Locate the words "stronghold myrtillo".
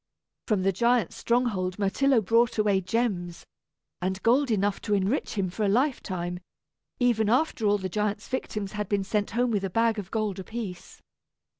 1.17-2.21